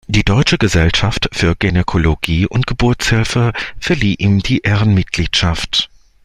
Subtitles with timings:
[0.07, 5.91] Die Deutsche Gesellschaft für Gynäkologie und Geburtshilfe verlieh ihm die Ehrenmitgliedschaft.